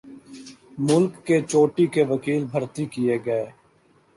ملک 0.87 1.13
کے 1.27 1.37
چوٹی 1.51 1.85
کے 1.93 2.01
وکیل 2.11 2.41
بھرتی 2.51 2.85
کیے 2.93 3.15
گئے۔ 3.25 3.45